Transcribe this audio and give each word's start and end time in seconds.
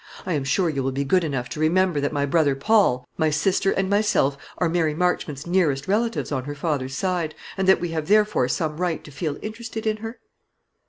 I 0.25 0.33
am 0.33 0.43
sure 0.43 0.67
you 0.67 0.81
will 0.81 0.91
be 0.91 1.03
good 1.03 1.23
enough 1.23 1.47
to 1.49 1.59
remember 1.59 2.01
that 2.01 2.11
my 2.11 2.25
brother 2.25 2.55
Paul, 2.55 3.07
my 3.17 3.29
sister, 3.29 3.69
and 3.69 3.87
myself 3.87 4.35
are 4.57 4.67
Mary 4.67 4.95
Marchmont's 4.95 5.45
nearest 5.45 5.87
relatives 5.87 6.31
on 6.31 6.45
her 6.45 6.55
father's 6.55 6.95
side, 6.95 7.35
and 7.55 7.67
that 7.67 7.79
we 7.79 7.89
have 7.89 8.07
therefore 8.07 8.47
some 8.47 8.77
right 8.77 9.03
to 9.03 9.11
feel 9.11 9.37
interested 9.43 9.85
in 9.85 9.97
her?" 9.97 10.17